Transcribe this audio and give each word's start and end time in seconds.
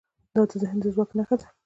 دا 0.35 0.41
د 0.49 0.51
ذهن 0.61 0.77
د 0.81 0.85
ځواک 0.95 1.09
نښه 1.17 1.35
ده. 1.39 1.47